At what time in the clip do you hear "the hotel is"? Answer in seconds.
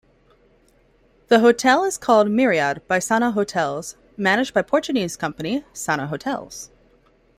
1.27-1.99